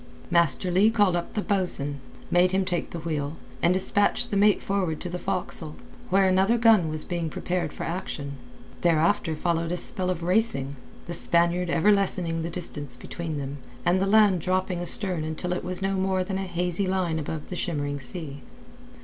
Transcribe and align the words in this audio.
Master 0.31 0.71
Leigh 0.71 0.89
called 0.89 1.15
up 1.15 1.35
the 1.35 1.43
bo'sun, 1.43 1.99
bade 2.31 2.53
him 2.53 2.65
take 2.65 2.89
the 2.89 2.97
wheel, 3.01 3.37
and 3.61 3.71
dispatched 3.71 4.31
the 4.31 4.35
mate 4.35 4.59
forward 4.59 4.99
to 4.99 5.09
the 5.09 5.19
forecastle, 5.19 5.75
where 6.09 6.27
another 6.27 6.57
gun 6.57 6.89
was 6.89 7.05
being 7.05 7.29
prepared 7.29 7.71
for 7.71 7.83
action. 7.83 8.31
Thereafter 8.81 9.35
followed 9.35 9.71
a 9.71 9.77
spell 9.77 10.09
of 10.09 10.23
racing, 10.23 10.75
the 11.05 11.13
Spaniard 11.13 11.69
ever 11.69 11.91
lessening 11.91 12.41
the 12.41 12.49
distance 12.49 12.97
between 12.97 13.37
them, 13.37 13.59
and 13.85 14.01
the 14.01 14.07
land 14.07 14.41
dropping 14.41 14.81
astern 14.81 15.23
until 15.23 15.53
it 15.53 15.63
was 15.63 15.83
no 15.83 15.93
more 15.93 16.23
than 16.23 16.39
a 16.39 16.47
hazy 16.47 16.87
line 16.87 17.19
above 17.19 17.49
the 17.49 17.55
shimmering 17.55 17.99
sea. 17.99 18.41